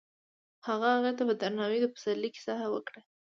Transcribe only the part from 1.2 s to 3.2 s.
په درناوي د پسرلی کیسه هم وکړه.